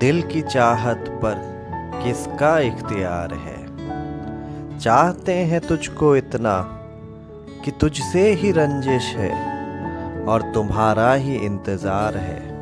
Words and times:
दिल 0.00 0.22
की 0.22 0.42
चाहत 0.42 1.04
पर 1.24 1.34
किसका 2.04 2.58
इख्तियार 2.58 3.34
है? 3.34 4.78
चाहते 4.78 5.32
हैं 5.32 5.60
तुझको 5.60 6.16
इतना 6.16 6.60
कि 7.64 7.70
तुझसे 7.70 8.32
ही 8.32 8.52
रंजिश 8.52 9.14
है 9.16 9.30
और 10.24 10.42
तुम्हारा 10.42 11.14
ही 11.14 11.34
इंतज़ार 11.36 12.16
है। 12.16 12.59